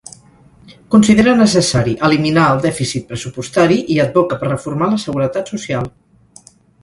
[0.93, 5.89] Considera necessari eliminar el dèficit pressupostari i advoca per reformar la seguretat social.